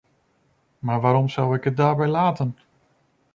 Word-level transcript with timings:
Maar 0.79 1.01
waarom 1.01 1.29
zou 1.29 1.55
ik 1.55 1.63
het 1.63 1.77
daarbij 1.77 2.07
laten? 2.07 2.55